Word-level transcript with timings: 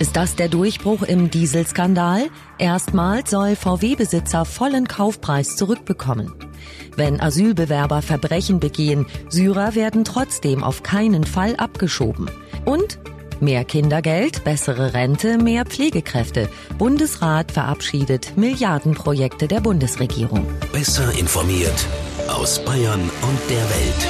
Ist 0.00 0.16
das 0.16 0.34
der 0.34 0.48
Durchbruch 0.48 1.02
im 1.02 1.30
Dieselskandal? 1.30 2.30
Erstmals 2.56 3.28
soll 3.28 3.54
VW-Besitzer 3.54 4.46
vollen 4.46 4.88
Kaufpreis 4.88 5.56
zurückbekommen. 5.56 6.32
Wenn 6.96 7.20
Asylbewerber 7.20 8.00
Verbrechen 8.00 8.60
begehen, 8.60 9.04
Syrer 9.28 9.74
werden 9.74 10.06
trotzdem 10.06 10.64
auf 10.64 10.82
keinen 10.82 11.24
Fall 11.24 11.54
abgeschoben. 11.56 12.30
Und 12.64 12.98
mehr 13.40 13.66
Kindergeld, 13.66 14.42
bessere 14.42 14.94
Rente, 14.94 15.36
mehr 15.36 15.66
Pflegekräfte. 15.66 16.48
Bundesrat 16.78 17.52
verabschiedet 17.52 18.38
Milliardenprojekte 18.38 19.48
der 19.48 19.60
Bundesregierung. 19.60 20.46
Besser 20.72 21.12
informiert 21.18 21.86
aus 22.26 22.64
Bayern 22.64 23.02
und 23.02 23.50
der 23.50 23.64
Welt. 23.68 24.08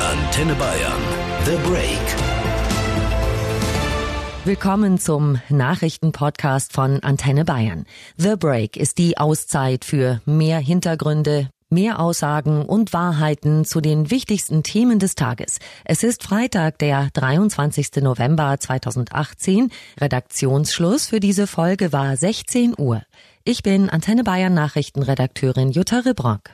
Antenne 0.00 0.54
Bayern. 0.54 1.02
The 1.44 1.56
Break. 1.68 2.33
Willkommen 4.46 4.98
zum 4.98 5.40
Nachrichtenpodcast 5.48 6.74
von 6.74 7.02
Antenne 7.02 7.46
Bayern. 7.46 7.86
The 8.18 8.36
Break 8.36 8.76
ist 8.76 8.98
die 8.98 9.16
Auszeit 9.16 9.86
für 9.86 10.20
mehr 10.26 10.58
Hintergründe, 10.58 11.48
mehr 11.70 11.98
Aussagen 11.98 12.66
und 12.66 12.92
Wahrheiten 12.92 13.64
zu 13.64 13.80
den 13.80 14.10
wichtigsten 14.10 14.62
Themen 14.62 14.98
des 14.98 15.14
Tages. 15.14 15.60
Es 15.86 16.02
ist 16.02 16.24
Freitag, 16.24 16.78
der 16.78 17.08
23. 17.14 18.02
November 18.02 18.60
2018. 18.60 19.70
Redaktionsschluss 19.98 21.06
für 21.06 21.20
diese 21.20 21.46
Folge 21.46 21.94
war 21.94 22.14
16 22.14 22.74
Uhr. 22.76 23.00
Ich 23.44 23.62
bin 23.62 23.88
Antenne 23.88 24.24
Bayern 24.24 24.52
Nachrichtenredakteurin 24.52 25.70
Jutta 25.70 26.00
Ribrock. 26.00 26.50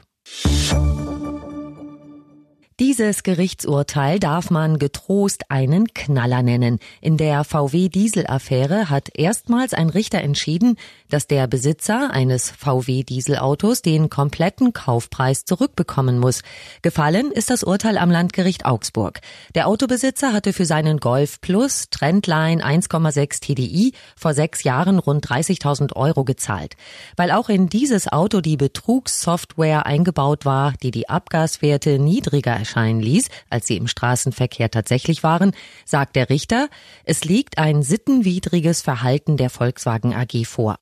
Dieses 2.80 3.24
Gerichtsurteil 3.24 4.18
darf 4.18 4.48
man 4.48 4.78
getrost 4.78 5.50
einen 5.50 5.92
Knaller 5.92 6.42
nennen. 6.42 6.78
In 7.02 7.18
der 7.18 7.44
VW-Diesel-Affäre 7.44 8.88
hat 8.88 9.10
erstmals 9.12 9.74
ein 9.74 9.90
Richter 9.90 10.22
entschieden, 10.22 10.78
dass 11.10 11.26
der 11.26 11.46
Besitzer 11.46 12.10
eines 12.10 12.50
VW-Dieselautos 12.50 13.82
den 13.82 14.08
kompletten 14.08 14.72
Kaufpreis 14.72 15.44
zurückbekommen 15.44 16.18
muss. 16.18 16.40
Gefallen 16.80 17.32
ist 17.32 17.50
das 17.50 17.64
Urteil 17.64 17.98
am 17.98 18.10
Landgericht 18.10 18.64
Augsburg. 18.64 19.20
Der 19.54 19.66
Autobesitzer 19.66 20.32
hatte 20.32 20.54
für 20.54 20.64
seinen 20.64 21.00
Golf 21.00 21.42
Plus 21.42 21.90
Trendline 21.90 22.64
1,6 22.64 23.40
TDI 23.42 23.92
vor 24.16 24.32
sechs 24.32 24.62
Jahren 24.64 24.98
rund 24.98 25.26
30.000 25.26 25.96
Euro 25.96 26.24
gezahlt. 26.24 26.76
Weil 27.16 27.30
auch 27.30 27.50
in 27.50 27.68
dieses 27.68 28.10
Auto 28.10 28.40
die 28.40 28.56
Betrugssoftware 28.56 29.84
eingebaut 29.84 30.46
war, 30.46 30.72
die 30.82 30.92
die 30.92 31.10
Abgaswerte 31.10 31.98
niedriger 31.98 32.52
erscheinen 32.70 33.00
ließ, 33.00 33.28
als 33.48 33.66
sie 33.66 33.76
im 33.76 33.88
Straßenverkehr 33.88 34.70
tatsächlich 34.70 35.22
waren, 35.22 35.52
sagt 35.84 36.14
der 36.14 36.30
Richter, 36.30 36.68
es 37.04 37.24
liegt 37.24 37.58
ein 37.58 37.82
sittenwidriges 37.82 38.82
Verhalten 38.82 39.36
der 39.36 39.50
Volkswagen 39.50 40.14
AG 40.14 40.44
vor. 40.44 40.78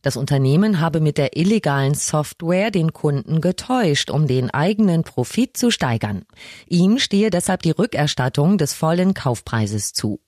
Das 0.00 0.16
Unternehmen 0.16 0.80
habe 0.80 1.00
mit 1.00 1.18
der 1.18 1.36
illegalen 1.36 1.94
Software 1.94 2.70
den 2.70 2.92
Kunden 2.92 3.40
getäuscht, 3.40 4.10
um 4.10 4.28
den 4.28 4.50
eigenen 4.50 5.02
Profit 5.02 5.56
zu 5.56 5.70
steigern. 5.70 6.22
Ihm 6.68 6.98
stehe 6.98 7.30
deshalb 7.30 7.62
die 7.62 7.72
Rückerstattung 7.72 8.56
des 8.56 8.72
vollen 8.72 9.14
Kaufpreises 9.14 9.92
zu. 9.92 10.20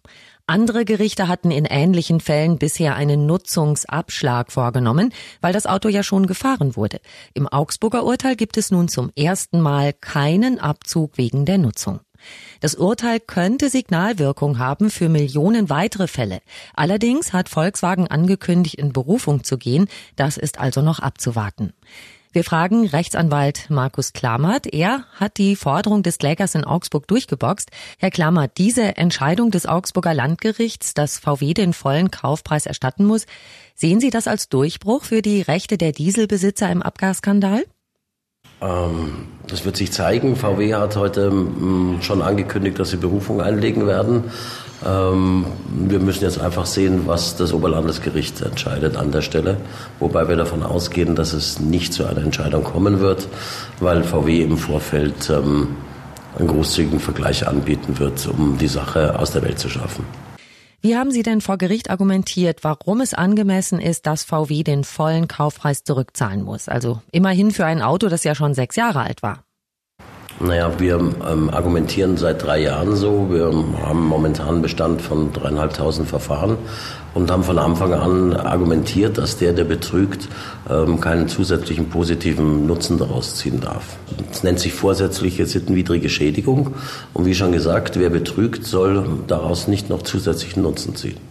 Andere 0.50 0.86
Gerichte 0.86 1.28
hatten 1.28 1.50
in 1.50 1.66
ähnlichen 1.66 2.20
Fällen 2.20 2.56
bisher 2.56 2.96
einen 2.96 3.26
Nutzungsabschlag 3.26 4.50
vorgenommen, 4.50 5.12
weil 5.42 5.52
das 5.52 5.66
Auto 5.66 5.90
ja 5.90 6.02
schon 6.02 6.26
gefahren 6.26 6.74
wurde. 6.74 7.00
Im 7.34 7.46
Augsburger 7.46 8.02
Urteil 8.02 8.34
gibt 8.34 8.56
es 8.56 8.70
nun 8.70 8.88
zum 8.88 9.12
ersten 9.14 9.60
Mal 9.60 9.92
keinen 9.92 10.58
Abzug 10.58 11.18
wegen 11.18 11.44
der 11.44 11.58
Nutzung. 11.58 12.00
Das 12.60 12.76
Urteil 12.76 13.20
könnte 13.20 13.68
Signalwirkung 13.68 14.58
haben 14.58 14.88
für 14.88 15.10
Millionen 15.10 15.68
weitere 15.68 16.08
Fälle. 16.08 16.40
Allerdings 16.74 17.34
hat 17.34 17.50
Volkswagen 17.50 18.06
angekündigt, 18.08 18.76
in 18.76 18.94
Berufung 18.94 19.44
zu 19.44 19.58
gehen. 19.58 19.86
Das 20.16 20.38
ist 20.38 20.58
also 20.58 20.80
noch 20.80 20.98
abzuwarten. 20.98 21.74
Wir 22.38 22.44
fragen 22.44 22.86
Rechtsanwalt 22.86 23.68
Markus 23.68 24.12
Klammert. 24.12 24.72
Er 24.72 25.02
hat 25.16 25.38
die 25.38 25.56
Forderung 25.56 26.04
des 26.04 26.18
Klägers 26.18 26.54
in 26.54 26.62
Augsburg 26.62 27.08
durchgeboxt. 27.08 27.68
Herr 27.98 28.12
Klammert, 28.12 28.58
diese 28.58 28.96
Entscheidung 28.96 29.50
des 29.50 29.66
Augsburger 29.66 30.14
Landgerichts, 30.14 30.94
dass 30.94 31.18
VW 31.18 31.52
den 31.52 31.72
vollen 31.72 32.12
Kaufpreis 32.12 32.66
erstatten 32.66 33.06
muss, 33.06 33.26
sehen 33.74 33.98
Sie 33.98 34.10
das 34.10 34.28
als 34.28 34.48
Durchbruch 34.48 35.02
für 35.02 35.20
die 35.20 35.42
Rechte 35.42 35.78
der 35.78 35.90
Dieselbesitzer 35.90 36.70
im 36.70 36.80
Abgasskandal? 36.80 37.64
Ähm, 38.60 39.26
das 39.48 39.64
wird 39.64 39.76
sich 39.76 39.90
zeigen. 39.90 40.36
VW 40.36 40.74
hat 40.74 40.94
heute 40.94 41.32
mm, 41.32 42.02
schon 42.02 42.22
angekündigt, 42.22 42.78
dass 42.78 42.90
sie 42.90 42.98
Berufung 42.98 43.40
einlegen 43.40 43.88
werden. 43.88 44.30
Ähm, 44.86 45.46
wir 45.68 45.98
müssen 45.98 46.24
jetzt 46.24 46.40
einfach 46.40 46.66
sehen, 46.66 47.02
was 47.06 47.36
das 47.36 47.52
Oberlandesgericht 47.52 48.40
entscheidet 48.42 48.96
an 48.96 49.10
der 49.10 49.22
Stelle, 49.22 49.56
wobei 49.98 50.28
wir 50.28 50.36
davon 50.36 50.62
ausgehen, 50.62 51.16
dass 51.16 51.32
es 51.32 51.58
nicht 51.58 51.92
zu 51.92 52.06
einer 52.06 52.22
Entscheidung 52.22 52.64
kommen 52.64 53.00
wird, 53.00 53.28
weil 53.80 54.04
VW 54.04 54.42
im 54.42 54.56
Vorfeld 54.56 55.30
ähm, 55.30 55.76
einen 56.38 56.48
großzügigen 56.48 57.00
Vergleich 57.00 57.46
anbieten 57.46 57.98
wird, 57.98 58.26
um 58.26 58.58
die 58.58 58.68
Sache 58.68 59.18
aus 59.18 59.32
der 59.32 59.42
Welt 59.42 59.58
zu 59.58 59.68
schaffen. 59.68 60.04
Wie 60.80 60.96
haben 60.96 61.10
Sie 61.10 61.24
denn 61.24 61.40
vor 61.40 61.58
Gericht 61.58 61.90
argumentiert, 61.90 62.62
warum 62.62 63.00
es 63.00 63.12
angemessen 63.12 63.80
ist, 63.80 64.06
dass 64.06 64.22
VW 64.22 64.62
den 64.62 64.84
vollen 64.84 65.26
Kaufpreis 65.26 65.82
zurückzahlen 65.82 66.42
muss? 66.42 66.68
Also 66.68 67.02
immerhin 67.10 67.50
für 67.50 67.66
ein 67.66 67.82
Auto, 67.82 68.08
das 68.08 68.22
ja 68.22 68.36
schon 68.36 68.54
sechs 68.54 68.76
Jahre 68.76 69.00
alt 69.00 69.24
war. 69.24 69.42
Naja, 70.40 70.70
wir 70.78 70.94
ähm, 70.94 71.50
argumentieren 71.50 72.16
seit 72.16 72.44
drei 72.44 72.60
Jahren 72.60 72.94
so. 72.94 73.28
Wir 73.28 73.46
haben 73.46 74.06
momentan 74.06 74.48
einen 74.48 74.62
Bestand 74.62 75.02
von 75.02 75.32
dreieinhalbtausend 75.32 76.08
Verfahren 76.08 76.56
und 77.14 77.28
haben 77.28 77.42
von 77.42 77.58
Anfang 77.58 77.92
an 77.92 78.34
argumentiert, 78.34 79.18
dass 79.18 79.36
der, 79.36 79.52
der 79.52 79.64
betrügt, 79.64 80.28
ähm, 80.70 81.00
keinen 81.00 81.28
zusätzlichen 81.28 81.88
positiven 81.88 82.66
Nutzen 82.66 82.98
daraus 82.98 83.34
ziehen 83.34 83.60
darf. 83.60 83.96
Das 84.30 84.44
nennt 84.44 84.60
sich 84.60 84.72
vorsätzliche 84.74 85.44
sittenwidrige 85.44 86.08
Schädigung. 86.08 86.74
Und 87.14 87.26
wie 87.26 87.34
schon 87.34 87.50
gesagt, 87.50 87.98
wer 87.98 88.10
betrügt, 88.10 88.64
soll 88.64 89.04
daraus 89.26 89.66
nicht 89.66 89.90
noch 89.90 90.02
zusätzlichen 90.02 90.62
Nutzen 90.62 90.94
ziehen. 90.94 91.27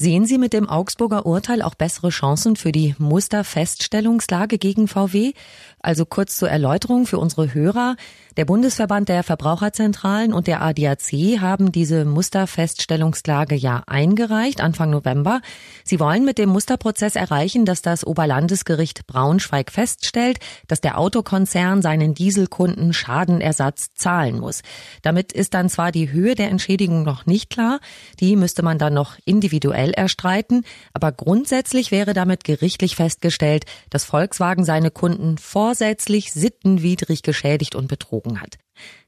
Sehen 0.00 0.26
Sie 0.26 0.38
mit 0.38 0.52
dem 0.52 0.68
Augsburger 0.68 1.26
Urteil 1.26 1.60
auch 1.60 1.74
bessere 1.74 2.10
Chancen 2.10 2.54
für 2.54 2.70
die 2.70 2.94
Musterfeststellungslage 2.98 4.56
gegen 4.56 4.86
VW? 4.86 5.32
Also 5.80 6.06
kurz 6.06 6.36
zur 6.36 6.48
Erläuterung 6.48 7.04
für 7.04 7.18
unsere 7.18 7.52
Hörer. 7.52 7.96
Der 8.36 8.44
Bundesverband 8.44 9.08
der 9.08 9.24
Verbraucherzentralen 9.24 10.32
und 10.32 10.46
der 10.46 10.62
ADAC 10.62 11.40
haben 11.40 11.72
diese 11.72 12.04
Musterfeststellungsklage 12.04 13.56
ja 13.56 13.82
eingereicht 13.88 14.60
Anfang 14.60 14.90
November. 14.90 15.40
Sie 15.82 15.98
wollen 15.98 16.24
mit 16.24 16.38
dem 16.38 16.50
Musterprozess 16.50 17.16
erreichen, 17.16 17.64
dass 17.64 17.82
das 17.82 18.06
Oberlandesgericht 18.06 19.08
Braunschweig 19.08 19.72
feststellt, 19.72 20.38
dass 20.68 20.80
der 20.80 20.98
Autokonzern 20.98 21.82
seinen 21.82 22.14
Dieselkunden 22.14 22.92
Schadenersatz 22.92 23.94
zahlen 23.94 24.38
muss. 24.38 24.62
Damit 25.02 25.32
ist 25.32 25.54
dann 25.54 25.68
zwar 25.68 25.90
die 25.90 26.12
Höhe 26.12 26.36
der 26.36 26.50
Entschädigung 26.50 27.02
noch 27.02 27.26
nicht 27.26 27.50
klar, 27.50 27.80
die 28.20 28.36
müsste 28.36 28.62
man 28.62 28.78
dann 28.78 28.94
noch 28.94 29.16
individuell 29.24 29.87
erstreiten, 29.92 30.64
aber 30.92 31.12
grundsätzlich 31.12 31.90
wäre 31.90 32.14
damit 32.14 32.44
gerichtlich 32.44 32.96
festgestellt, 32.96 33.64
dass 33.90 34.04
Volkswagen 34.04 34.64
seine 34.64 34.90
Kunden 34.90 35.38
vorsätzlich 35.38 36.32
sittenwidrig 36.32 37.22
geschädigt 37.22 37.74
und 37.74 37.88
betrogen 37.88 38.40
hat. 38.40 38.58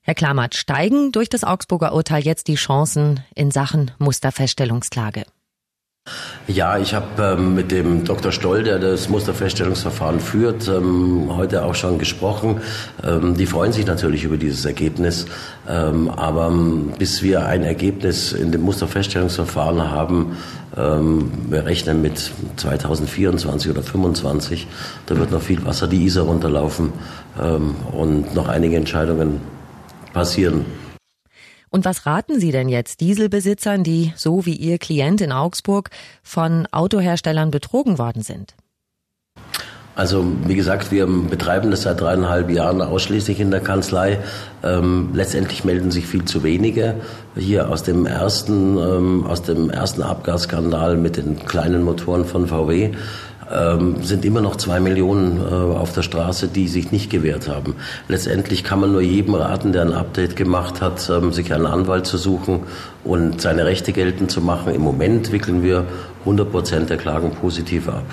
Herr 0.02 0.14
Klammert, 0.14 0.54
steigen 0.54 1.12
durch 1.12 1.28
das 1.28 1.44
Augsburger 1.44 1.94
Urteil 1.94 2.22
jetzt 2.22 2.48
die 2.48 2.56
Chancen 2.56 3.24
in 3.34 3.50
Sachen 3.50 3.92
Musterfeststellungsklage? 3.98 5.24
Ja, 6.52 6.78
ich 6.78 6.94
habe 6.94 7.36
ähm, 7.38 7.54
mit 7.54 7.70
dem 7.70 8.04
Dr. 8.04 8.32
Stoll, 8.32 8.64
der 8.64 8.80
das 8.80 9.08
Musterfeststellungsverfahren 9.08 10.18
führt, 10.18 10.66
ähm, 10.66 11.28
heute 11.30 11.64
auch 11.64 11.76
schon 11.76 11.98
gesprochen. 11.98 12.60
Ähm, 13.06 13.36
die 13.36 13.46
freuen 13.46 13.72
sich 13.72 13.86
natürlich 13.86 14.24
über 14.24 14.36
dieses 14.36 14.64
Ergebnis. 14.64 15.26
Ähm, 15.68 16.10
aber 16.10 16.48
ähm, 16.48 16.92
bis 16.98 17.22
wir 17.22 17.46
ein 17.46 17.62
Ergebnis 17.62 18.32
in 18.32 18.50
dem 18.50 18.62
Musterfeststellungsverfahren 18.62 19.92
haben, 19.92 20.38
ähm, 20.76 21.30
wir 21.50 21.66
rechnen 21.66 22.02
mit 22.02 22.32
2024 22.56 23.70
oder 23.70 23.82
2025, 23.82 24.66
da 25.06 25.18
wird 25.18 25.30
noch 25.30 25.42
viel 25.42 25.64
Wasser 25.64 25.86
die 25.86 26.04
Isar 26.04 26.24
runterlaufen 26.24 26.92
und 27.92 28.34
noch 28.34 28.48
einige 28.48 28.76
Entscheidungen 28.76 29.40
passieren. 30.12 30.64
Und 31.70 31.84
was 31.84 32.04
raten 32.04 32.40
Sie 32.40 32.50
denn 32.50 32.68
jetzt 32.68 33.00
Dieselbesitzern, 33.00 33.84
die, 33.84 34.12
so 34.16 34.44
wie 34.44 34.56
Ihr 34.56 34.78
Klient 34.78 35.20
in 35.20 35.32
Augsburg, 35.32 35.90
von 36.22 36.66
Autoherstellern 36.72 37.50
betrogen 37.50 37.96
worden 37.96 38.22
sind? 38.22 38.54
Also 39.94 40.24
wie 40.46 40.54
gesagt, 40.54 40.92
wir 40.92 41.06
betreiben 41.06 41.70
das 41.70 41.82
seit 41.82 42.00
dreieinhalb 42.00 42.48
Jahren 42.50 42.80
ausschließlich 42.80 43.38
in 43.38 43.50
der 43.50 43.60
Kanzlei. 43.60 44.18
Ähm, 44.62 45.10
letztendlich 45.12 45.64
melden 45.64 45.90
sich 45.90 46.06
viel 46.06 46.24
zu 46.24 46.42
wenige. 46.42 46.94
Hier 47.36 47.68
aus 47.68 47.82
dem 47.82 48.06
ersten, 48.06 48.78
ähm, 48.78 49.26
aus 49.26 49.42
dem 49.42 49.68
ersten 49.68 50.02
Abgasskandal 50.02 50.96
mit 50.96 51.18
den 51.18 51.44
kleinen 51.44 51.82
Motoren 51.82 52.24
von 52.24 52.46
VW 52.46 52.92
ähm, 53.52 54.02
sind 54.02 54.24
immer 54.24 54.40
noch 54.40 54.56
zwei 54.56 54.80
Millionen 54.80 55.38
äh, 55.38 55.42
auf 55.44 55.92
der 55.92 56.02
Straße, 56.02 56.48
die 56.48 56.68
sich 56.68 56.92
nicht 56.92 57.10
gewehrt 57.10 57.48
haben. 57.48 57.74
Letztendlich 58.08 58.64
kann 58.64 58.80
man 58.80 58.92
nur 58.92 59.00
jedem 59.00 59.34
raten, 59.34 59.72
der 59.72 59.82
ein 59.82 59.92
Update 59.92 60.36
gemacht 60.36 60.80
hat, 60.80 61.10
ähm, 61.10 61.32
sich 61.32 61.52
einen 61.52 61.66
Anwalt 61.66 62.06
zu 62.06 62.16
suchen 62.16 62.60
und 63.04 63.40
seine 63.40 63.64
Rechte 63.64 63.92
geltend 63.92 64.30
zu 64.30 64.40
machen. 64.40 64.74
Im 64.74 64.82
Moment 64.82 65.32
wickeln 65.32 65.62
wir 65.62 65.84
100 66.20 66.50
Prozent 66.50 66.90
der 66.90 66.96
Klagen 66.96 67.32
positiv 67.32 67.88
ab. 67.88 68.04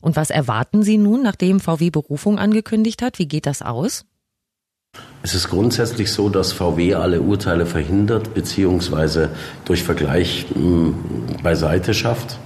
Und 0.00 0.16
was 0.16 0.30
erwarten 0.30 0.82
Sie 0.82 0.98
nun, 0.98 1.22
nachdem 1.22 1.58
VW 1.58 1.90
Berufung 1.90 2.38
angekündigt 2.38 3.02
hat? 3.02 3.18
Wie 3.18 3.26
geht 3.26 3.46
das 3.46 3.62
aus? 3.62 4.04
Es 5.22 5.34
ist 5.34 5.48
grundsätzlich 5.48 6.12
so, 6.12 6.28
dass 6.28 6.52
VW 6.52 6.94
alle 6.94 7.20
Urteile 7.20 7.66
verhindert 7.66 8.32
bzw. 8.34 9.28
durch 9.64 9.82
Vergleich 9.82 10.46
mh, 10.54 10.60
hm, 10.60 10.94
beiseite 11.42 11.94
schafft. 11.94 12.38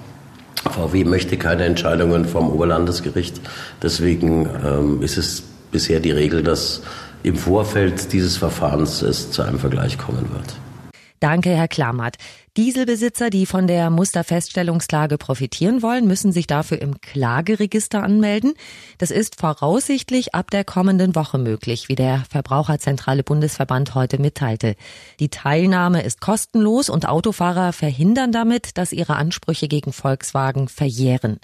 VW 0.68 1.04
möchte 1.04 1.36
keine 1.36 1.64
Entscheidungen 1.64 2.24
vom 2.24 2.50
Oberlandesgericht. 2.50 3.40
Deswegen 3.82 4.48
ähm, 4.64 5.02
ist 5.02 5.16
es 5.16 5.42
bisher 5.70 6.00
die 6.00 6.10
Regel, 6.10 6.42
dass 6.42 6.82
im 7.22 7.36
Vorfeld 7.36 8.12
dieses 8.12 8.36
Verfahrens 8.36 9.02
es 9.02 9.30
zu 9.30 9.42
einem 9.42 9.58
Vergleich 9.58 9.98
kommen 9.98 10.30
wird. 10.32 10.56
Danke, 11.20 11.50
Herr 11.50 11.68
Klammert. 11.68 12.16
Dieselbesitzer, 12.56 13.28
die 13.28 13.44
von 13.44 13.66
der 13.66 13.90
Musterfeststellungsklage 13.90 15.18
profitieren 15.18 15.82
wollen, 15.82 16.06
müssen 16.06 16.32
sich 16.32 16.46
dafür 16.46 16.80
im 16.80 17.02
Klageregister 17.02 18.02
anmelden. 18.02 18.54
Das 18.96 19.10
ist 19.10 19.38
voraussichtlich 19.38 20.34
ab 20.34 20.50
der 20.50 20.64
kommenden 20.64 21.14
Woche 21.14 21.36
möglich, 21.36 21.90
wie 21.90 21.94
der 21.94 22.24
Verbraucherzentrale 22.30 23.22
Bundesverband 23.22 23.94
heute 23.94 24.18
mitteilte. 24.18 24.76
Die 25.20 25.28
Teilnahme 25.28 26.02
ist 26.02 26.22
kostenlos 26.22 26.88
und 26.88 27.06
Autofahrer 27.06 27.74
verhindern 27.74 28.32
damit, 28.32 28.78
dass 28.78 28.90
ihre 28.92 29.16
Ansprüche 29.16 29.68
gegen 29.68 29.92
Volkswagen 29.92 30.68
verjähren. 30.68 31.38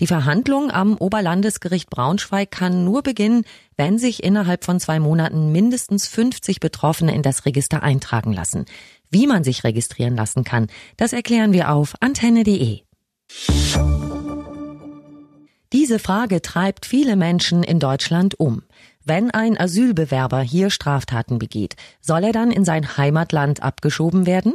Die 0.00 0.08
Verhandlung 0.08 0.72
am 0.72 0.96
Oberlandesgericht 0.96 1.88
Braunschweig 1.88 2.50
kann 2.50 2.84
nur 2.84 3.02
beginnen, 3.02 3.44
wenn 3.76 3.98
sich 3.98 4.24
innerhalb 4.24 4.64
von 4.64 4.80
zwei 4.80 4.98
Monaten 4.98 5.52
mindestens 5.52 6.08
50 6.08 6.58
Betroffene 6.58 7.14
in 7.14 7.22
das 7.22 7.46
Register 7.46 7.84
eintragen 7.84 8.32
lassen. 8.32 8.64
Wie 9.12 9.26
man 9.26 9.44
sich 9.44 9.62
registrieren 9.62 10.16
lassen 10.16 10.42
kann, 10.42 10.68
das 10.96 11.12
erklären 11.12 11.52
wir 11.52 11.70
auf 11.70 11.94
antenne.de. 12.00 12.80
Diese 15.72 15.98
Frage 15.98 16.40
treibt 16.40 16.86
viele 16.86 17.14
Menschen 17.14 17.62
in 17.62 17.78
Deutschland 17.78 18.40
um. 18.40 18.62
Wenn 19.04 19.30
ein 19.30 19.60
Asylbewerber 19.60 20.40
hier 20.40 20.70
Straftaten 20.70 21.38
begeht, 21.38 21.76
soll 22.00 22.24
er 22.24 22.32
dann 22.32 22.50
in 22.50 22.64
sein 22.64 22.96
Heimatland 22.96 23.62
abgeschoben 23.62 24.24
werden? 24.24 24.54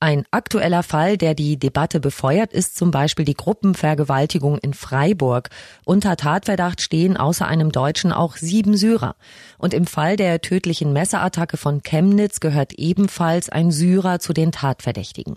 Ein 0.00 0.24
aktueller 0.30 0.82
Fall, 0.82 1.16
der 1.16 1.34
die 1.34 1.56
Debatte 1.58 2.00
befeuert, 2.00 2.52
ist 2.52 2.76
zum 2.76 2.90
Beispiel 2.90 3.24
die 3.24 3.34
Gruppenvergewaltigung 3.34 4.58
in 4.58 4.74
Freiburg. 4.74 5.50
Unter 5.84 6.16
Tatverdacht 6.16 6.80
stehen 6.80 7.16
außer 7.16 7.46
einem 7.46 7.72
Deutschen 7.72 8.12
auch 8.12 8.36
sieben 8.36 8.76
Syrer. 8.76 9.16
Und 9.58 9.74
im 9.74 9.86
Fall 9.86 10.16
der 10.16 10.40
tödlichen 10.40 10.92
Messerattacke 10.92 11.56
von 11.56 11.82
Chemnitz 11.82 12.40
gehört 12.40 12.74
ebenfalls 12.74 13.48
ein 13.48 13.70
Syrer 13.70 14.18
zu 14.20 14.32
den 14.32 14.52
Tatverdächtigen. 14.52 15.36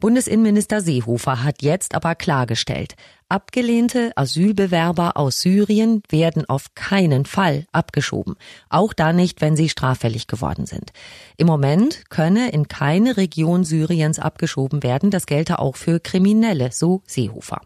Bundesinnenminister 0.00 0.80
Seehofer 0.80 1.42
hat 1.42 1.60
jetzt 1.60 1.96
aber 1.96 2.14
klargestellt, 2.14 2.94
abgelehnte 3.28 4.12
Asylbewerber 4.14 5.16
aus 5.16 5.40
Syrien 5.40 6.02
werden 6.08 6.48
auf 6.48 6.74
keinen 6.76 7.24
Fall 7.24 7.66
abgeschoben, 7.72 8.36
auch 8.68 8.92
da 8.92 9.12
nicht, 9.12 9.40
wenn 9.40 9.56
sie 9.56 9.68
straffällig 9.68 10.28
geworden 10.28 10.66
sind. 10.66 10.92
Im 11.36 11.48
Moment 11.48 12.08
könne 12.10 12.50
in 12.52 12.68
keine 12.68 13.16
Region 13.16 13.64
Syriens 13.64 14.20
abgeschoben 14.20 14.84
werden, 14.84 15.10
das 15.10 15.26
gelte 15.26 15.58
auch 15.58 15.74
für 15.74 15.98
Kriminelle, 15.98 16.70
so 16.70 17.02
Seehofer. 17.04 17.60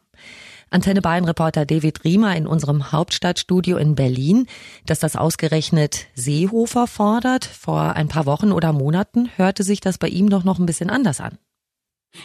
Antenne 0.70 1.02
Bayern 1.02 1.26
Reporter 1.26 1.66
David 1.66 2.02
Riemer 2.02 2.34
in 2.34 2.46
unserem 2.46 2.92
Hauptstadtstudio 2.92 3.76
in 3.76 3.94
Berlin, 3.94 4.46
dass 4.86 5.00
das 5.00 5.16
ausgerechnet 5.16 6.06
Seehofer 6.14 6.86
fordert. 6.86 7.44
Vor 7.44 7.92
ein 7.94 8.08
paar 8.08 8.24
Wochen 8.24 8.52
oder 8.52 8.72
Monaten 8.72 9.28
hörte 9.36 9.64
sich 9.64 9.82
das 9.82 9.98
bei 9.98 10.08
ihm 10.08 10.30
doch 10.30 10.44
noch 10.44 10.58
ein 10.58 10.64
bisschen 10.64 10.88
anders 10.88 11.20
an. 11.20 11.36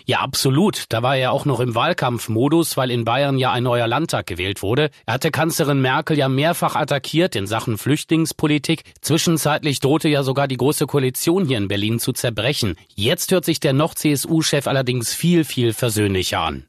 Ja, 0.06 0.20
absolut. 0.20 0.86
Da 0.90 1.02
war 1.02 1.16
er 1.16 1.32
auch 1.32 1.46
noch 1.46 1.60
im 1.60 1.76
Wahlkampfmodus, 1.76 2.78
weil 2.78 2.92
in 2.92 3.06
Bayern 3.06 3.38
ja 3.38 3.52
ein 3.52 3.64
neuer 3.64 3.88
Landtag 3.88 4.28
gewählt 4.28 4.62
wurde. 4.62 4.90
Er 5.06 5.16
hatte 5.16 5.32
Kanzlerin 5.32 5.82
Merkel 5.82 6.18
ja 6.18 6.30
mehrfach 6.30 6.76
attackiert 6.76 7.36
in 7.36 7.48
Sachen 7.48 7.78
Flüchtlingspolitik. 7.78 8.84
Zwischenzeitlich 9.02 9.80
drohte 9.80 10.10
ja 10.10 10.24
sogar 10.24 10.48
die 10.48 10.58
Große 10.58 10.88
Koalition 10.88 11.46
hier 11.46 11.58
in 11.58 11.68
Berlin 11.68 12.00
zu 12.00 12.14
zerbrechen. 12.14 12.76
Jetzt 12.96 13.32
hört 13.32 13.46
sich 13.46 13.60
der 13.60 13.74
noch 13.74 13.96
CSU-Chef 13.96 14.68
allerdings 14.68 15.14
viel, 15.14 15.44
viel 15.44 15.74
versöhnlicher 15.74 16.40
an. 16.40 16.66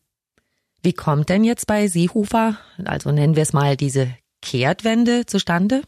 Wie 0.82 0.92
kommt 0.92 1.28
denn 1.28 1.42
jetzt 1.42 1.66
bei 1.66 1.88
Seehofer, 1.88 2.56
also 2.84 3.10
nennen 3.10 3.34
wir 3.34 3.42
es 3.42 3.52
mal 3.52 3.76
diese 3.76 4.14
Kehrtwende 4.42 5.26
zustande? 5.26 5.82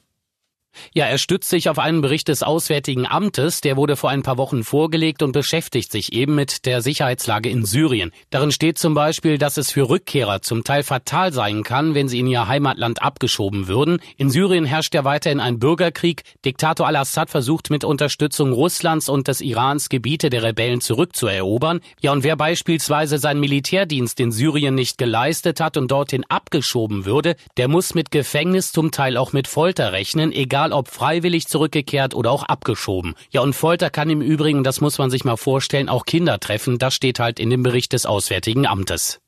Ja, 0.92 1.06
er 1.06 1.18
stützt 1.18 1.50
sich 1.50 1.68
auf 1.68 1.78
einen 1.78 2.00
Bericht 2.00 2.28
des 2.28 2.42
Auswärtigen 2.42 3.06
Amtes, 3.06 3.60
der 3.60 3.76
wurde 3.76 3.96
vor 3.96 4.10
ein 4.10 4.22
paar 4.22 4.38
Wochen 4.38 4.64
vorgelegt 4.64 5.22
und 5.22 5.32
beschäftigt 5.32 5.92
sich 5.92 6.12
eben 6.12 6.34
mit 6.34 6.66
der 6.66 6.82
Sicherheitslage 6.82 7.48
in 7.48 7.64
Syrien. 7.64 8.12
Darin 8.30 8.52
steht 8.52 8.78
zum 8.78 8.94
Beispiel, 8.94 9.38
dass 9.38 9.56
es 9.56 9.70
für 9.70 9.88
Rückkehrer 9.88 10.42
zum 10.42 10.64
Teil 10.64 10.82
fatal 10.82 11.32
sein 11.32 11.62
kann, 11.62 11.94
wenn 11.94 12.08
sie 12.08 12.20
in 12.20 12.26
ihr 12.26 12.48
Heimatland 12.48 13.02
abgeschoben 13.02 13.68
würden. 13.68 14.00
In 14.16 14.30
Syrien 14.30 14.64
herrscht 14.64 14.94
ja 14.94 15.04
weiterhin 15.04 15.40
ein 15.40 15.58
Bürgerkrieg. 15.58 16.22
Diktator 16.44 16.86
al-Assad 16.86 17.30
versucht 17.30 17.70
mit 17.70 17.84
Unterstützung 17.84 18.52
Russlands 18.52 19.08
und 19.08 19.28
des 19.28 19.40
Irans 19.40 19.88
Gebiete 19.88 20.30
der 20.30 20.42
Rebellen 20.42 20.80
zurückzuerobern. 20.80 21.80
Ja, 22.00 22.12
und 22.12 22.24
wer 22.24 22.36
beispielsweise 22.36 23.18
seinen 23.18 23.40
Militärdienst 23.40 24.20
in 24.20 24.32
Syrien 24.32 24.74
nicht 24.74 24.98
geleistet 24.98 25.60
hat 25.60 25.76
und 25.76 25.90
dorthin 25.90 26.24
abgeschoben 26.28 27.04
würde, 27.04 27.36
der 27.56 27.68
muss 27.68 27.94
mit 27.94 28.10
Gefängnis, 28.10 28.72
zum 28.72 28.90
Teil 28.90 29.16
auch 29.16 29.32
mit 29.32 29.48
Folter 29.48 29.92
rechnen, 29.92 30.32
egal 30.32 30.59
egal 30.60 30.72
ob 30.72 30.88
freiwillig 30.88 31.46
zurückgekehrt 31.48 32.14
oder 32.14 32.30
auch 32.30 32.42
abgeschoben. 32.42 33.14
Ja, 33.30 33.40
und 33.40 33.54
Folter 33.54 33.88
kann 33.88 34.10
im 34.10 34.20
Übrigen, 34.20 34.62
das 34.62 34.82
muss 34.82 34.98
man 34.98 35.10
sich 35.10 35.24
mal 35.24 35.36
vorstellen, 35.36 35.88
auch 35.88 36.04
Kinder 36.04 36.38
treffen. 36.38 36.78
Das 36.78 36.94
steht 36.94 37.18
halt 37.18 37.40
in 37.40 37.48
dem 37.48 37.62
Bericht 37.62 37.94
des 37.94 38.04
Auswärtigen 38.04 38.66
Amtes. 38.66 39.20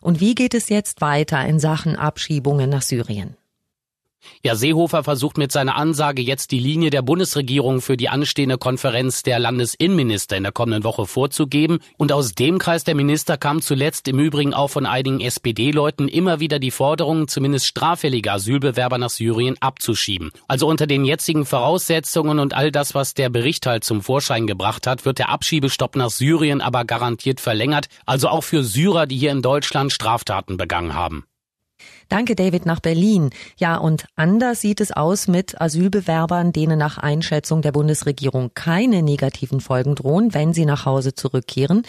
Und 0.00 0.20
wie 0.20 0.36
geht 0.36 0.54
es 0.54 0.68
jetzt 0.68 1.00
weiter 1.00 1.44
in 1.44 1.58
Sachen 1.58 1.96
Abschiebungen 1.96 2.70
nach 2.70 2.82
Syrien? 2.82 3.36
Ja, 4.42 4.54
Seehofer 4.54 5.04
versucht 5.04 5.38
mit 5.38 5.52
seiner 5.52 5.76
Ansage 5.76 6.22
jetzt 6.22 6.50
die 6.50 6.58
Linie 6.58 6.90
der 6.90 7.02
Bundesregierung 7.02 7.80
für 7.80 7.96
die 7.96 8.08
anstehende 8.08 8.58
Konferenz 8.58 9.22
der 9.22 9.38
Landesinnenminister 9.38 10.36
in 10.36 10.44
der 10.44 10.52
kommenden 10.52 10.84
Woche 10.84 11.06
vorzugeben. 11.06 11.80
Und 11.98 12.12
aus 12.12 12.34
dem 12.34 12.58
Kreis 12.58 12.84
der 12.84 12.94
Minister 12.94 13.36
kam 13.36 13.60
zuletzt 13.60 14.08
im 14.08 14.18
Übrigen 14.18 14.54
auch 14.54 14.68
von 14.68 14.86
einigen 14.86 15.20
SPD-Leuten 15.20 16.08
immer 16.08 16.40
wieder 16.40 16.58
die 16.58 16.70
Forderung, 16.70 17.28
zumindest 17.28 17.66
straffällige 17.66 18.32
Asylbewerber 18.32 18.98
nach 18.98 19.10
Syrien 19.10 19.56
abzuschieben. 19.60 20.30
Also 20.48 20.66
unter 20.66 20.86
den 20.86 21.04
jetzigen 21.04 21.44
Voraussetzungen 21.44 22.38
und 22.38 22.54
all 22.54 22.72
das, 22.72 22.94
was 22.94 23.14
der 23.14 23.28
Bericht 23.28 23.66
halt 23.66 23.84
zum 23.84 24.02
Vorschein 24.02 24.46
gebracht 24.46 24.86
hat, 24.86 25.04
wird 25.04 25.18
der 25.18 25.28
Abschiebestopp 25.28 25.96
nach 25.96 26.10
Syrien 26.10 26.60
aber 26.60 26.84
garantiert 26.84 27.40
verlängert. 27.40 27.88
Also 28.06 28.28
auch 28.28 28.44
für 28.44 28.64
Syrer, 28.64 29.06
die 29.06 29.18
hier 29.18 29.32
in 29.32 29.42
Deutschland 29.42 29.92
Straftaten 29.92 30.56
begangen 30.56 30.94
haben. 30.94 31.24
Danke, 32.08 32.34
David, 32.34 32.66
nach 32.66 32.80
Berlin. 32.80 33.30
Ja, 33.56 33.76
und 33.76 34.06
anders 34.16 34.60
sieht 34.60 34.80
es 34.80 34.92
aus 34.92 35.28
mit 35.28 35.60
Asylbewerbern, 35.60 36.52
denen 36.52 36.78
nach 36.78 36.98
Einschätzung 36.98 37.62
der 37.62 37.72
Bundesregierung 37.72 38.50
keine 38.54 39.02
negativen 39.02 39.60
Folgen 39.60 39.94
drohen, 39.94 40.34
wenn 40.34 40.52
sie 40.52 40.66
nach 40.66 40.86
Hause 40.86 41.14
zurückkehren. 41.14 41.82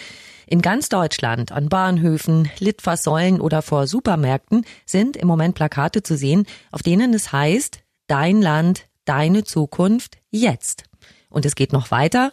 In 0.47 0.61
ganz 0.61 0.89
Deutschland, 0.89 1.51
an 1.51 1.69
Bahnhöfen, 1.69 2.49
Litfaßsäulen 2.59 3.39
oder 3.39 3.61
vor 3.61 3.87
Supermärkten 3.87 4.65
sind 4.85 5.15
im 5.15 5.27
Moment 5.27 5.55
Plakate 5.55 6.03
zu 6.03 6.17
sehen, 6.17 6.45
auf 6.71 6.83
denen 6.83 7.13
es 7.13 7.31
heißt, 7.31 7.79
dein 8.07 8.41
Land, 8.41 8.87
deine 9.05 9.43
Zukunft, 9.43 10.17
jetzt. 10.29 10.83
Und 11.29 11.45
es 11.45 11.55
geht 11.55 11.73
noch 11.73 11.91
weiter. 11.91 12.31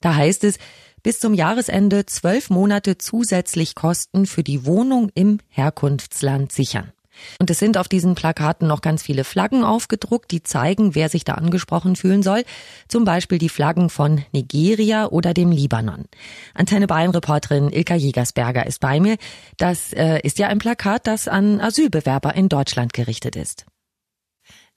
Da 0.00 0.14
heißt 0.14 0.44
es, 0.44 0.58
bis 1.02 1.20
zum 1.20 1.34
Jahresende 1.34 2.06
zwölf 2.06 2.50
Monate 2.50 2.98
zusätzlich 2.98 3.74
Kosten 3.74 4.26
für 4.26 4.42
die 4.42 4.64
Wohnung 4.66 5.10
im 5.14 5.38
Herkunftsland 5.48 6.52
sichern. 6.52 6.92
Und 7.38 7.50
es 7.50 7.58
sind 7.58 7.76
auf 7.76 7.88
diesen 7.88 8.14
Plakaten 8.14 8.66
noch 8.66 8.80
ganz 8.80 9.02
viele 9.02 9.24
Flaggen 9.24 9.64
aufgedruckt, 9.64 10.30
die 10.30 10.42
zeigen, 10.42 10.94
wer 10.94 11.08
sich 11.08 11.24
da 11.24 11.34
angesprochen 11.34 11.96
fühlen 11.96 12.22
soll. 12.22 12.44
Zum 12.88 13.04
Beispiel 13.04 13.38
die 13.38 13.48
Flaggen 13.48 13.90
von 13.90 14.24
Nigeria 14.32 15.06
oder 15.06 15.34
dem 15.34 15.52
Libanon. 15.52 16.06
Antenne 16.54 16.86
Bayern-Reporterin 16.86 17.70
Ilka 17.70 17.94
Jägersberger 17.94 18.66
ist 18.66 18.80
bei 18.80 19.00
mir. 19.00 19.16
Das 19.58 19.92
äh, 19.92 20.20
ist 20.22 20.38
ja 20.38 20.48
ein 20.48 20.58
Plakat, 20.58 21.06
das 21.06 21.28
an 21.28 21.60
Asylbewerber 21.60 22.34
in 22.34 22.48
Deutschland 22.48 22.92
gerichtet 22.92 23.36
ist. 23.36 23.66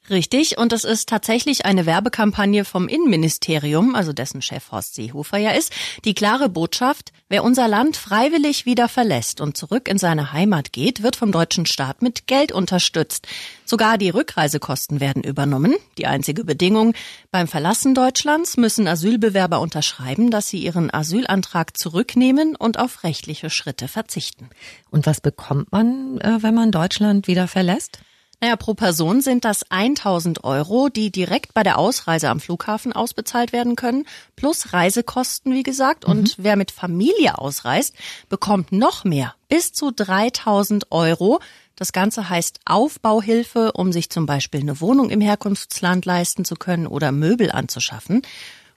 Richtig, 0.07 0.59
und 0.59 0.71
es 0.71 0.83
ist 0.83 1.09
tatsächlich 1.09 1.65
eine 1.65 1.87
Werbekampagne 1.87 2.63
vom 2.63 2.87
Innenministerium, 2.87 3.95
also 3.95 4.13
dessen 4.13 4.43
Chef 4.43 4.71
Horst 4.71 4.93
Seehofer 4.93 5.37
ja 5.37 5.51
ist. 5.51 5.73
Die 6.05 6.13
klare 6.13 6.47
Botschaft, 6.47 7.11
wer 7.27 7.43
unser 7.43 7.67
Land 7.67 7.97
freiwillig 7.97 8.67
wieder 8.67 8.87
verlässt 8.87 9.41
und 9.41 9.57
zurück 9.57 9.87
in 9.87 9.97
seine 9.97 10.31
Heimat 10.31 10.71
geht, 10.73 11.01
wird 11.01 11.15
vom 11.15 11.31
deutschen 11.31 11.65
Staat 11.65 12.03
mit 12.03 12.27
Geld 12.27 12.51
unterstützt. 12.51 13.27
Sogar 13.65 13.97
die 13.97 14.11
Rückreisekosten 14.11 14.99
werden 14.99 15.23
übernommen. 15.23 15.73
Die 15.97 16.05
einzige 16.05 16.43
Bedingung, 16.43 16.93
beim 17.31 17.47
Verlassen 17.47 17.95
Deutschlands 17.95 18.57
müssen 18.57 18.87
Asylbewerber 18.87 19.59
unterschreiben, 19.59 20.29
dass 20.29 20.49
sie 20.49 20.59
ihren 20.59 20.93
Asylantrag 20.93 21.75
zurücknehmen 21.75 22.55
und 22.55 22.77
auf 22.77 23.03
rechtliche 23.03 23.49
Schritte 23.49 23.87
verzichten. 23.87 24.51
Und 24.91 25.07
was 25.07 25.19
bekommt 25.19 25.71
man, 25.71 26.19
äh, 26.19 26.43
wenn 26.43 26.53
man 26.53 26.71
Deutschland 26.71 27.27
wieder 27.27 27.47
verlässt? 27.47 28.01
Naja, 28.41 28.55
pro 28.57 28.73
Person 28.73 29.21
sind 29.21 29.45
das 29.45 29.69
1000 29.69 30.43
Euro, 30.43 30.89
die 30.89 31.11
direkt 31.11 31.53
bei 31.53 31.63
der 31.63 31.77
Ausreise 31.77 32.29
am 32.29 32.39
Flughafen 32.39 32.93
ausbezahlt 32.93 33.53
werden 33.53 33.75
können, 33.75 34.05
plus 34.35 34.73
Reisekosten, 34.73 35.53
wie 35.53 35.63
gesagt. 35.63 36.05
Und 36.05 36.37
mhm. 36.37 36.43
wer 36.43 36.55
mit 36.55 36.71
Familie 36.71 37.37
ausreist, 37.37 37.95
bekommt 38.29 38.71
noch 38.71 39.03
mehr, 39.03 39.33
bis 39.47 39.71
zu 39.71 39.91
3000 39.91 40.91
Euro. 40.91 41.39
Das 41.75 41.91
Ganze 41.91 42.29
heißt 42.29 42.59
Aufbauhilfe, 42.65 43.71
um 43.73 43.91
sich 43.91 44.09
zum 44.09 44.25
Beispiel 44.25 44.61
eine 44.61 44.79
Wohnung 44.79 45.09
im 45.09 45.21
Herkunftsland 45.21 46.05
leisten 46.05 46.45
zu 46.45 46.55
können 46.55 46.87
oder 46.87 47.11
Möbel 47.11 47.51
anzuschaffen. 47.51 48.21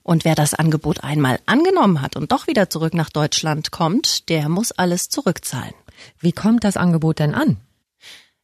Und 0.03 0.25
wer 0.25 0.35
das 0.35 0.55
Angebot 0.55 1.05
einmal 1.05 1.39
angenommen 1.45 2.01
hat 2.01 2.17
und 2.17 2.33
doch 2.33 2.47
wieder 2.47 2.71
zurück 2.71 2.95
nach 2.95 3.11
Deutschland 3.11 3.71
kommt, 3.73 4.31
der 4.31 4.49
muss 4.49 4.73
alles 4.73 5.11
zurückzahlen. 5.11 5.75
Wie 6.19 6.33
kommt 6.33 6.65
das 6.65 6.77
Angebot 6.77 7.19
denn 7.19 7.35
an? 7.35 7.59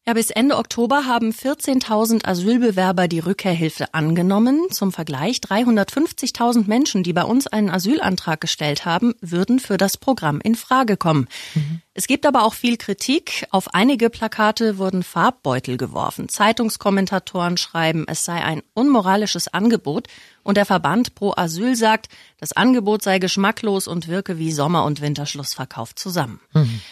Ja, 0.06 0.12
bis 0.12 0.28
Ende 0.28 0.58
Oktober 0.58 1.06
haben 1.06 1.30
14.000 1.30 2.26
Asylbewerber 2.26 3.08
die 3.08 3.20
Rückkehrhilfe 3.20 3.94
angenommen. 3.94 4.66
Zum 4.70 4.92
Vergleich 4.92 5.38
350.000 5.38 6.66
Menschen, 6.66 7.02
die 7.02 7.14
bei 7.14 7.24
uns 7.24 7.46
einen 7.46 7.70
Asylantrag 7.70 8.38
gestellt 8.38 8.84
haben, 8.84 9.14
würden 9.22 9.60
für 9.60 9.78
das 9.78 9.96
Programm 9.96 10.42
in 10.42 10.56
Frage 10.56 10.98
kommen. 10.98 11.26
Mhm. 11.54 11.80
Es 11.94 12.06
gibt 12.06 12.26
aber 12.26 12.42
auch 12.42 12.52
viel 12.52 12.76
Kritik. 12.76 13.46
Auf 13.50 13.72
einige 13.72 14.10
Plakate 14.10 14.76
wurden 14.76 15.02
Farbbeutel 15.02 15.78
geworfen. 15.78 16.28
Zeitungskommentatoren 16.28 17.56
schreiben, 17.56 18.04
es 18.06 18.26
sei 18.26 18.44
ein 18.44 18.62
unmoralisches 18.74 19.48
Angebot. 19.54 20.08
Und 20.42 20.58
der 20.58 20.66
Verband 20.66 21.14
Pro 21.14 21.32
Asyl 21.34 21.76
sagt, 21.76 22.10
das 22.36 22.52
Angebot 22.52 23.02
sei 23.02 23.18
geschmacklos 23.20 23.88
und 23.88 24.06
wirke 24.06 24.36
wie 24.36 24.52
Sommer- 24.52 24.84
und 24.84 25.00
Winterschlussverkauf 25.00 25.94
zusammen. 25.94 26.40
Mhm. 26.52 26.82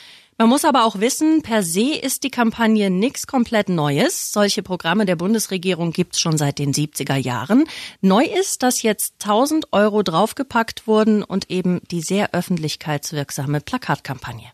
Man 0.43 0.49
muss 0.49 0.65
aber 0.65 0.87
auch 0.87 0.99
wissen, 0.99 1.43
per 1.43 1.63
se 1.63 1.95
ist 1.95 2.25
die 2.25 2.31
Kampagne 2.33 2.91
nichts 2.91 3.29
komplett 3.29 3.69
Neues. 3.69 4.33
Solche 4.33 4.65
Programme 4.65 5.07
der 5.07 5.15
Bundesregierung 5.15 5.93
gibt's 5.93 6.19
schon 6.19 6.37
seit 6.37 6.59
den 6.59 6.73
70er 6.73 7.15
Jahren. 7.15 7.63
Neu 8.01 8.25
ist, 8.25 8.65
dass 8.65 8.83
jetzt 8.83 9.25
1000 9.25 9.73
Euro 9.73 10.03
draufgepackt 10.03 10.89
wurden 10.89 11.23
und 11.23 11.49
eben 11.49 11.81
die 11.93 12.01
sehr 12.01 12.35
öffentlichkeitswirksame 12.35 13.61
Plakatkampagne. 13.61 14.51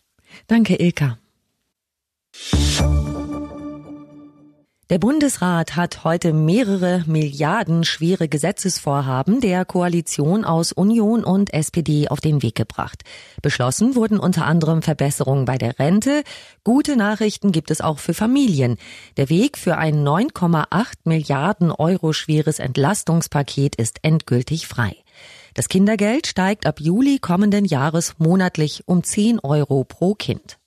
Danke, 0.46 0.76
Ilka. 0.78 1.16
Der 4.90 4.98
Bundesrat 4.98 5.76
hat 5.76 6.02
heute 6.04 6.32
mehrere 6.32 7.04
Milliarden 7.06 7.84
schwere 7.84 8.26
Gesetzesvorhaben 8.26 9.42
der 9.42 9.66
Koalition 9.66 10.46
aus 10.46 10.72
Union 10.72 11.24
und 11.24 11.52
SPD 11.52 12.08
auf 12.08 12.22
den 12.22 12.42
Weg 12.42 12.54
gebracht. 12.54 13.02
Beschlossen 13.42 13.96
wurden 13.96 14.18
unter 14.18 14.46
anderem 14.46 14.80
Verbesserungen 14.80 15.44
bei 15.44 15.58
der 15.58 15.78
Rente. 15.78 16.22
Gute 16.64 16.96
Nachrichten 16.96 17.52
gibt 17.52 17.70
es 17.70 17.82
auch 17.82 17.98
für 17.98 18.14
Familien. 18.14 18.78
Der 19.18 19.28
Weg 19.28 19.58
für 19.58 19.76
ein 19.76 20.02
9,8 20.02 20.94
Milliarden 21.04 21.70
Euro 21.70 22.14
schweres 22.14 22.58
Entlastungspaket 22.58 23.76
ist 23.76 23.98
endgültig 24.00 24.66
frei. 24.68 24.96
Das 25.52 25.68
Kindergeld 25.68 26.26
steigt 26.26 26.64
ab 26.64 26.80
Juli 26.80 27.18
kommenden 27.18 27.66
Jahres 27.66 28.14
monatlich 28.16 28.84
um 28.86 29.04
10 29.04 29.40
Euro 29.40 29.84
pro 29.84 30.14
Kind. 30.14 30.58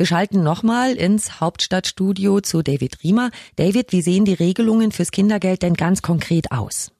Wir 0.00 0.06
schalten 0.06 0.42
nochmal 0.42 0.94
ins 0.94 1.42
Hauptstadtstudio 1.42 2.40
zu 2.40 2.62
David 2.62 3.04
Riemer. 3.04 3.30
David, 3.56 3.92
wie 3.92 4.00
sehen 4.00 4.24
die 4.24 4.32
Regelungen 4.32 4.92
fürs 4.92 5.10
Kindergeld 5.10 5.60
denn 5.60 5.74
ganz 5.74 6.00
konkret 6.00 6.52
aus? 6.52 6.90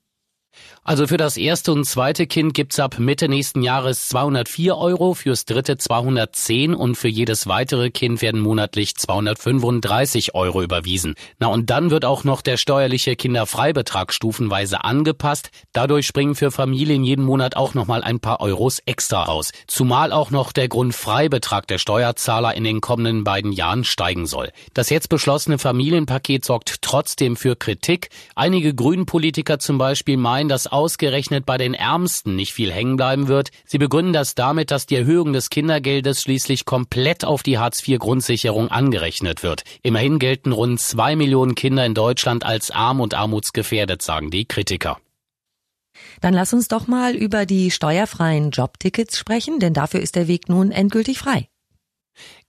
Also 0.82 1.06
für 1.06 1.18
das 1.18 1.36
erste 1.36 1.72
und 1.72 1.84
zweite 1.84 2.26
Kind 2.26 2.54
gibt's 2.54 2.80
ab 2.80 2.98
Mitte 2.98 3.28
nächsten 3.28 3.62
Jahres 3.62 4.08
204 4.08 4.76
Euro, 4.76 5.14
fürs 5.14 5.44
dritte 5.44 5.78
210 5.78 6.74
und 6.74 6.96
für 6.96 7.08
jedes 7.08 7.46
weitere 7.46 7.90
Kind 7.90 8.22
werden 8.22 8.40
monatlich 8.40 8.96
235 8.96 10.34
Euro 10.34 10.62
überwiesen. 10.62 11.14
Na 11.38 11.46
und 11.46 11.70
dann 11.70 11.90
wird 11.90 12.04
auch 12.04 12.24
noch 12.24 12.42
der 12.42 12.56
steuerliche 12.56 13.16
Kinderfreibetrag 13.16 14.12
stufenweise 14.12 14.84
angepasst. 14.84 15.50
Dadurch 15.72 16.06
springen 16.06 16.34
für 16.34 16.50
Familien 16.50 17.04
jeden 17.04 17.24
Monat 17.24 17.56
auch 17.56 17.74
nochmal 17.74 18.02
ein 18.02 18.20
paar 18.20 18.40
Euros 18.40 18.80
extra 18.84 19.22
raus. 19.22 19.52
Zumal 19.66 20.12
auch 20.12 20.30
noch 20.30 20.52
der 20.52 20.68
Grundfreibetrag 20.68 21.66
der 21.68 21.78
Steuerzahler 21.78 22.54
in 22.54 22.64
den 22.64 22.80
kommenden 22.80 23.24
beiden 23.24 23.52
Jahren 23.52 23.84
steigen 23.84 24.26
soll. 24.26 24.50
Das 24.74 24.90
jetzt 24.90 25.08
beschlossene 25.08 25.58
Familienpaket 25.58 26.44
sorgt 26.44 26.82
trotzdem 26.82 27.36
für 27.36 27.56
Kritik. 27.56 28.10
Einige 28.34 28.74
Grünen-Politiker 28.74 29.58
zum 29.58 29.78
Beispiel 29.78 30.16
meinen, 30.16 30.48
dass 30.50 30.66
ausgerechnet 30.66 31.46
bei 31.46 31.56
den 31.56 31.74
Ärmsten 31.74 32.36
nicht 32.36 32.52
viel 32.52 32.72
hängen 32.72 32.96
bleiben 32.96 33.28
wird. 33.28 33.50
Sie 33.64 33.78
begründen 33.78 34.12
das 34.12 34.34
damit, 34.34 34.70
dass 34.70 34.86
die 34.86 34.96
Erhöhung 34.96 35.32
des 35.32 35.48
Kindergeldes 35.50 36.22
schließlich 36.22 36.64
komplett 36.64 37.24
auf 37.24 37.42
die 37.42 37.58
Hartz-IV-Grundsicherung 37.58 38.68
angerechnet 38.68 39.42
wird. 39.42 39.62
Immerhin 39.82 40.18
gelten 40.18 40.52
rund 40.52 40.80
zwei 40.80 41.16
Millionen 41.16 41.54
Kinder 41.54 41.86
in 41.86 41.94
Deutschland 41.94 42.44
als 42.44 42.70
arm 42.70 43.00
und 43.00 43.14
armutsgefährdet, 43.14 44.02
sagen 44.02 44.30
die 44.30 44.44
Kritiker. 44.44 44.98
Dann 46.20 46.34
lass 46.34 46.52
uns 46.52 46.68
doch 46.68 46.86
mal 46.86 47.14
über 47.14 47.46
die 47.46 47.70
steuerfreien 47.70 48.50
Jobtickets 48.50 49.18
sprechen, 49.18 49.60
denn 49.60 49.74
dafür 49.74 50.00
ist 50.00 50.16
der 50.16 50.28
Weg 50.28 50.48
nun 50.48 50.70
endgültig 50.70 51.18
frei. 51.18 51.48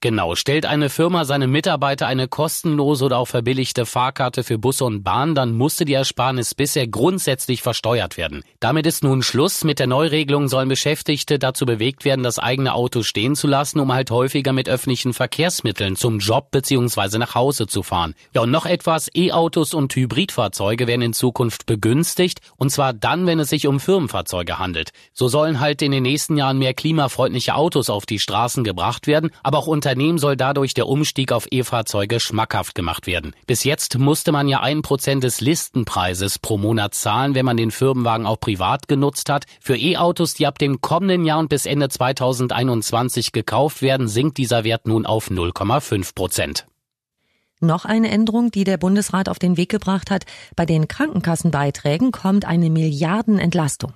Genau, 0.04 0.34
stellt 0.34 0.66
eine 0.66 0.90
Firma 0.90 1.26
seine 1.26 1.46
Mitarbeiter 1.46 2.08
eine 2.08 2.28
kostenlose 2.28 3.06
oder 3.06 3.20
auch 3.20 3.28
verbilligte 3.28 3.86
Fahrkarte 3.86 4.44
für 4.44 4.58
Busse 4.58 4.84
und 4.84 5.04
Bahn, 5.04 5.36
dann 5.36 5.56
musste 5.56 5.86
die 5.86 5.94
Ersparnis 5.94 6.56
bisher 6.56 6.88
grundsätzlich 6.88 7.62
versteuert 7.62 8.18
werden. 8.18 8.44
Damit 8.60 8.88
ist 8.88 9.04
nun 9.04 9.22
Schluss. 9.22 9.64
Mit 9.64 9.78
der 9.78 9.86
Neuregelung 9.86 10.48
sollen 10.48 10.70
Beschäftigte 10.70 11.38
dazu 11.38 11.68
bewegt 11.68 12.04
werden, 12.04 12.24
das 12.24 12.40
eigene 12.40 12.74
Auto 12.74 13.04
stehen 13.04 13.36
zu 13.36 13.46
lassen, 13.46 13.80
um 13.80 13.94
halt 13.94 14.10
häufiger 14.10 14.54
mit 14.54 14.68
öffentlichen 14.68 15.14
Verkehrsmitteln 15.14 15.96
zum 15.96 16.18
Job 16.18 16.50
bzw. 16.50 17.20
nach 17.20 17.36
Hause 17.36 17.68
zu 17.68 17.84
fahren. 17.84 18.16
Ja, 18.34 18.42
und 18.42 18.50
noch 18.50 18.66
etwas, 18.66 19.08
E-Autos 19.14 19.76
und 19.76 19.96
Hybridfahrzeuge 19.96 20.88
werden 20.88 21.04
in 21.04 21.14
Zukunft 21.14 21.68
begünstigt, 21.68 22.40
und 22.58 22.72
zwar 22.72 22.94
dann, 22.94 23.28
wenn 23.28 23.40
es 23.40 23.50
sich 23.50 23.68
um 23.68 23.80
Firmenfahrzeuge 23.80 24.58
handelt. 24.58 24.90
So 25.14 25.28
sollen 25.28 25.60
halt 25.60 25.84
in 25.84 25.92
den 25.92 26.02
nächsten 26.02 26.38
Jahren 26.38 26.58
mehr 26.58 26.74
klimafreundliche 26.74 27.54
Autos 27.54 27.92
auf 27.92 28.08
die 28.08 28.18
Straßen 28.18 28.64
gebracht 28.64 29.06
werden, 29.06 29.30
aber 29.44 29.61
auch 29.62 29.68
unter 29.68 29.92
Unternehmen 29.92 30.20
soll 30.20 30.38
dadurch 30.38 30.74
der 30.74 30.88
Umstieg 30.88 31.34
auf 31.34 31.48
E-Fahrzeuge 31.52 32.22
schmackhaft 32.22 32.76
gemacht 32.76 33.08
werden. 33.08 33.36
Bis 33.46 33.66
jetzt 33.66 34.00
musste 34.00 34.32
man 34.32 34.48
ja 34.48 34.62
ein 34.62 34.82
Prozent 34.82 35.22
des 35.22 35.42
Listenpreises 35.42 36.40
pro 36.40 36.58
Monat 36.58 36.96
zahlen, 36.96 37.36
wenn 37.36 37.46
man 37.46 37.58
den 37.58 37.72
Firmenwagen 37.72 38.26
auch 38.26 38.40
privat 38.40 38.88
genutzt 38.88 39.30
hat. 39.30 39.44
Für 39.60 39.76
E-Autos, 39.76 40.34
die 40.34 40.48
ab 40.48 40.58
dem 40.60 40.80
kommenden 40.80 41.26
Jahr 41.26 41.40
und 41.40 41.50
bis 41.50 41.66
Ende 41.66 41.90
2021 41.90 43.34
gekauft 43.34 43.82
werden, 43.82 44.08
sinkt 44.08 44.38
dieser 44.38 44.64
Wert 44.64 44.88
nun 44.88 45.06
auf 45.06 45.30
0,5 45.30 46.16
Prozent. 46.16 46.66
Noch 47.60 47.84
eine 47.84 48.10
Änderung, 48.10 48.50
die 48.50 48.64
der 48.64 48.78
Bundesrat 48.78 49.28
auf 49.28 49.40
den 49.40 49.58
Weg 49.58 49.70
gebracht 49.70 50.10
hat. 50.10 50.24
Bei 50.56 50.66
den 50.66 50.88
Krankenkassenbeiträgen 50.88 52.14
kommt 52.14 52.46
eine 52.46 52.70
Milliardenentlastung. 52.70 53.92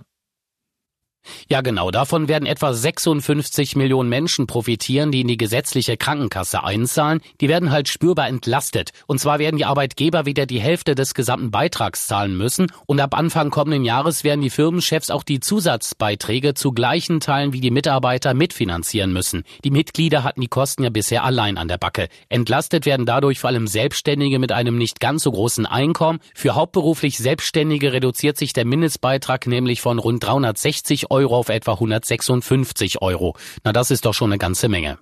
Ja, 1.49 1.61
genau. 1.61 1.91
Davon 1.91 2.27
werden 2.27 2.45
etwa 2.45 2.73
56 2.73 3.75
Millionen 3.75 4.09
Menschen 4.09 4.47
profitieren, 4.47 5.11
die 5.11 5.21
in 5.21 5.27
die 5.27 5.37
gesetzliche 5.37 5.97
Krankenkasse 5.97 6.63
einzahlen. 6.63 7.21
Die 7.41 7.49
werden 7.49 7.71
halt 7.71 7.87
spürbar 7.87 8.27
entlastet. 8.27 8.91
Und 9.07 9.19
zwar 9.19 9.39
werden 9.39 9.57
die 9.57 9.65
Arbeitgeber 9.65 10.25
wieder 10.25 10.45
die 10.45 10.59
Hälfte 10.59 10.95
des 10.95 11.13
gesamten 11.13 11.51
Beitrags 11.51 12.07
zahlen 12.07 12.37
müssen. 12.37 12.71
Und 12.85 12.99
ab 12.99 13.17
Anfang 13.17 13.49
kommenden 13.49 13.83
Jahres 13.83 14.23
werden 14.23 14.41
die 14.41 14.49
Firmenchefs 14.49 15.09
auch 15.09 15.23
die 15.23 15.39
Zusatzbeiträge 15.39 16.53
zu 16.53 16.71
gleichen 16.71 17.19
Teilen 17.19 17.53
wie 17.53 17.61
die 17.61 17.71
Mitarbeiter 17.71 18.33
mitfinanzieren 18.33 19.11
müssen. 19.11 19.43
Die 19.63 19.71
Mitglieder 19.71 20.23
hatten 20.23 20.41
die 20.41 20.47
Kosten 20.47 20.83
ja 20.83 20.89
bisher 20.89 21.23
allein 21.23 21.57
an 21.57 21.67
der 21.67 21.77
Backe. 21.77 22.07
Entlastet 22.29 22.85
werden 22.85 23.05
dadurch 23.05 23.39
vor 23.39 23.49
allem 23.49 23.67
Selbstständige 23.67 24.39
mit 24.39 24.51
einem 24.51 24.77
nicht 24.77 24.99
ganz 24.99 25.23
so 25.23 25.31
großen 25.31 25.65
Einkommen. 25.65 26.19
Für 26.33 26.55
hauptberuflich 26.55 27.17
Selbstständige 27.17 27.93
reduziert 27.93 28.37
sich 28.37 28.53
der 28.53 28.65
Mindestbeitrag 28.65 29.47
nämlich 29.47 29.81
von 29.81 29.99
rund 29.99 30.23
360 30.23 31.11
Euro 31.11 31.14
Euro 31.15 31.37
auf 31.37 31.49
etwa 31.49 31.73
156 31.73 33.01
Euro. 33.01 33.35
Na, 33.63 33.71
das 33.71 33.89
ist 33.89 34.05
doch 34.05 34.13
schon 34.13 34.31
eine 34.31 34.37
ganze 34.37 34.67
Menge. 34.69 34.99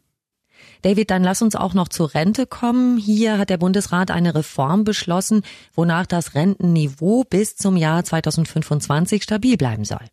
David, 0.84 1.10
dann 1.10 1.24
lass 1.24 1.42
uns 1.42 1.56
auch 1.56 1.74
noch 1.74 1.88
zur 1.88 2.14
Rente 2.14 2.46
kommen. 2.46 2.98
Hier 2.98 3.38
hat 3.38 3.50
der 3.50 3.58
Bundesrat 3.58 4.12
eine 4.12 4.36
Reform 4.36 4.84
beschlossen, 4.84 5.44
wonach 5.74 6.06
das 6.06 6.36
Rentenniveau 6.36 7.24
bis 7.24 7.56
zum 7.56 7.78
Jahr 7.78 8.04
2025 8.04 9.24
stabil 9.24 9.58
bleiben 9.58 9.86
soll. 9.86 10.06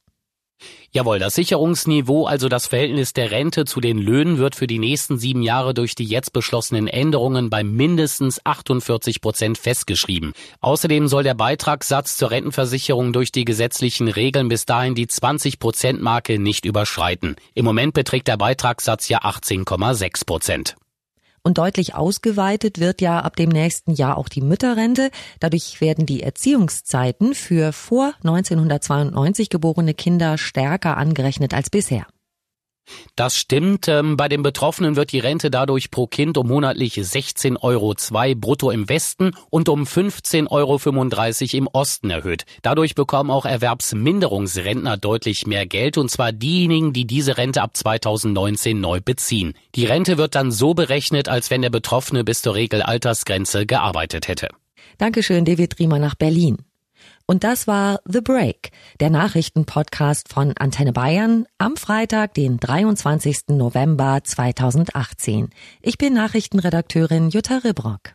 Jawohl, 0.93 1.19
das 1.19 1.35
Sicherungsniveau, 1.35 2.26
also 2.26 2.49
das 2.49 2.67
Verhältnis 2.67 3.12
der 3.12 3.31
Rente 3.31 3.64
zu 3.64 3.81
den 3.81 3.99
Löhnen, 3.99 4.38
wird 4.38 4.57
für 4.57 4.67
die 4.67 4.79
nächsten 4.79 5.19
sieben 5.19 5.43
Jahre 5.43 5.73
durch 5.73 5.95
die 5.95 6.05
jetzt 6.05 6.33
beschlossenen 6.33 6.88
Änderungen 6.88 7.49
bei 7.49 7.62
mindestens 7.62 8.45
48 8.45 9.21
Prozent 9.21 9.57
festgeschrieben. 9.57 10.33
Außerdem 10.61 11.07
soll 11.07 11.23
der 11.23 11.35
Beitragssatz 11.35 12.17
zur 12.17 12.31
Rentenversicherung 12.33 13.12
durch 13.12 13.31
die 13.31 13.45
gesetzlichen 13.45 14.09
Regeln 14.09 14.49
bis 14.49 14.67
dahin 14.67 14.95
die 14.95 15.07
20 15.07 15.59
Prozent 15.61 16.02
Marke 16.02 16.38
nicht 16.38 16.64
überschreiten. 16.64 17.37
Im 17.55 17.64
Moment 17.64 17.95
beträgt 17.95 18.26
der 18.26 18.37
Beitragssatz 18.37 19.09
ja 19.09 19.21
18,6 19.23 20.26
Prozent. 20.26 20.76
Und 21.42 21.59
deutlich 21.59 21.94
ausgeweitet 21.94 22.80
wird 22.80 23.00
ja 23.00 23.20
ab 23.20 23.37
dem 23.37 23.49
nächsten 23.49 23.92
Jahr 23.92 24.18
auch 24.18 24.28
die 24.28 24.42
Mütterrente. 24.42 25.11
Dadurch 25.40 25.80
werden 25.80 26.04
die 26.04 26.23
Erziehungszeiten 26.23 27.35
für 27.35 27.73
vor 27.73 28.14
1992 28.23 29.49
geborene 29.49 29.94
Kinder 29.94 30.37
stärker 30.37 30.97
angerechnet 30.97 31.54
als 31.54 31.70
bisher. 31.70 32.06
Das 33.16 33.37
stimmt. 33.37 33.88
Ähm, 33.88 34.16
bei 34.16 34.28
den 34.28 34.42
Betroffenen 34.42 34.97
wird 34.97 35.12
die 35.12 35.18
Rente 35.18 35.50
dadurch 35.50 35.90
pro 35.90 36.06
Kind 36.06 36.38
um 36.38 36.49
monatlich 36.49 36.94
16,02 36.94 37.61
Euro 37.62 37.94
brutto 38.40 38.70
im 38.70 38.88
Westen 38.88 39.32
und 39.50 39.68
um 39.68 39.85
15,35 39.85 40.49
Euro 40.50 41.59
im 41.59 41.66
Osten 41.68 42.11
erhöht. 42.11 42.44
Dadurch 42.62 42.94
bekommen 42.94 43.30
auch 43.30 43.44
Erwerbsminderungsrentner 43.44 44.97
deutlich 44.97 45.47
mehr 45.47 45.66
Geld, 45.66 45.99
und 45.99 46.11
zwar 46.11 46.32
diejenigen, 46.32 46.92
die 46.92 47.06
diese 47.06 47.37
Rente 47.37 47.62
ab 47.62 47.76
2019 47.76 48.80
neu 48.80 49.00
beziehen. 49.00 49.54
Die 49.75 49.87
Rente 49.87 50.18
wird 50.18 50.35
dann 50.35 50.50
so 50.50 50.75
berechnet, 50.75 51.28
als 51.28 51.50
wenn 51.50 51.62
der 51.62 51.70
Betroffene 51.70 52.25
bis 52.25 52.42
zur 52.42 52.54
Regelaltersgrenze 52.54 53.66
gearbeitet 53.66 54.28
hätte. 54.28 54.49
Dankeschön, 54.99 55.44
David 55.44 55.78
Riemer 55.78 55.99
nach 55.99 56.14
Berlin. 56.14 56.59
Und 57.26 57.45
das 57.45 57.66
war 57.66 58.00
The 58.07 58.21
Break, 58.21 58.73
der 58.99 59.11
Nachrichtenpodcast 59.11 60.28
von 60.28 60.52
Antenne 60.57 60.92
Bayern 60.92 61.47
am 61.59 61.76
Freitag, 61.76 62.35
den 62.35 62.59
23. 62.59 63.50
November 63.50 64.21
2018. 64.25 65.50
Ich 65.80 65.97
bin 65.97 66.14
Nachrichtenredakteurin 66.14 67.30
Jutta 67.30 67.59
Ribrock. 67.59 68.12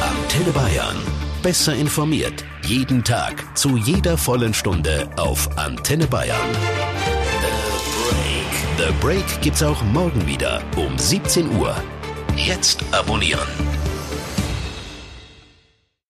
Antenne 0.00 0.52
Bayern. 0.52 0.96
Besser 1.42 1.74
informiert. 1.74 2.44
Jeden 2.62 3.02
Tag. 3.02 3.58
Zu 3.58 3.76
jeder 3.76 4.16
vollen 4.16 4.54
Stunde 4.54 5.10
auf 5.16 5.58
Antenne 5.58 6.06
Bayern. 6.06 6.38
The 8.78 8.86
Break. 8.86 8.86
The 8.88 8.94
Break 9.00 9.42
gibt's 9.42 9.62
auch 9.64 9.82
morgen 9.82 10.24
wieder 10.26 10.62
um 10.76 10.96
17 10.96 11.56
Uhr. 11.56 11.74
Jetzt 12.36 12.84
abonnieren. 12.92 13.40